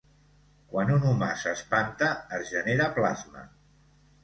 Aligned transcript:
Quan 0.71 0.93
un 0.93 1.05
humà 1.09 1.27
s'espanta, 1.43 2.09
es 2.39 2.51
genera 2.55 2.91
plasma. 2.99 3.47